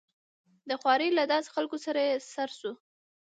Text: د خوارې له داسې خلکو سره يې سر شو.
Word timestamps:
د 0.69 0.71
خوارې 0.81 1.09
له 1.17 1.23
داسې 1.31 1.49
خلکو 1.55 1.77
سره 1.85 1.99
يې 2.07 2.13
سر 2.33 2.49
شو. 2.59 2.71